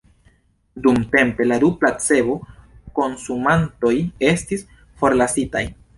[0.85, 3.93] Dumtempe la du placebo-konsumantoj
[4.35, 4.65] estis
[5.03, 5.63] forlasitaj.